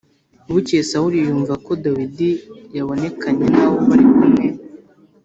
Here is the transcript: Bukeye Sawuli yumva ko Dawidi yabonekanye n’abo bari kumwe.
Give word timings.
Bukeye 0.53 0.83
Sawuli 0.89 1.17
yumva 1.25 1.53
ko 1.65 1.71
Dawidi 1.83 2.29
yabonekanye 2.75 3.45
n’abo 3.53 3.77
bari 3.87 4.05
kumwe. 4.15 4.45